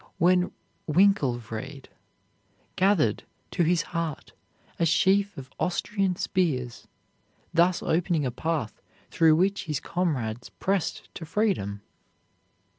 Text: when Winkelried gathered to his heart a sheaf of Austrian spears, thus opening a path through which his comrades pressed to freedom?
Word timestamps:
when 0.17 0.51
Winkelried 0.87 1.87
gathered 2.75 3.23
to 3.51 3.61
his 3.61 3.83
heart 3.93 4.33
a 4.79 4.83
sheaf 4.87 5.37
of 5.37 5.51
Austrian 5.59 6.15
spears, 6.15 6.87
thus 7.53 7.83
opening 7.83 8.25
a 8.25 8.31
path 8.31 8.81
through 9.11 9.35
which 9.35 9.65
his 9.65 9.79
comrades 9.79 10.49
pressed 10.49 11.13
to 11.13 11.23
freedom? 11.23 11.81